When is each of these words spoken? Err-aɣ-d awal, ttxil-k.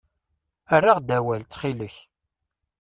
Err-aɣ-d 0.75 1.09
awal, 1.17 1.41
ttxil-k. 1.45 1.95